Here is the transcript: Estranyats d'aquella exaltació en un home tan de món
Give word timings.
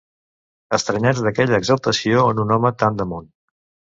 Estranyats 0.77 1.19
d'aquella 1.25 1.59
exaltació 1.63 2.25
en 2.31 2.43
un 2.45 2.57
home 2.57 2.75
tan 2.85 2.97
de 3.03 3.09
món 3.15 3.29